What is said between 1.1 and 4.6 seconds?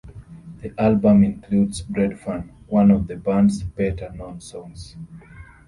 includes "Breadfan", one of the band's better known